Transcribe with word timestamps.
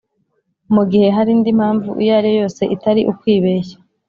Mu 0.73 0.83
gihe 0.91 1.07
hari 1.15 1.29
indi 1.35 1.51
mpamvu 1.59 1.89
iyo 2.01 2.11
ariyo 2.19 2.35
yose 2.41 2.61
itari 2.75 3.01
ukwibeshya 3.11 3.77